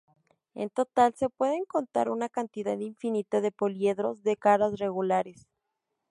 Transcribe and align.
En 0.55 0.71
total, 0.71 1.13
se 1.13 1.29
pueden 1.29 1.63
contar 1.65 2.09
una 2.09 2.27
cantidad 2.27 2.75
infinita 2.79 3.39
de 3.39 3.51
poliedros 3.51 4.23
de 4.23 4.35
caras 4.35 4.79
regulares. 4.79 5.45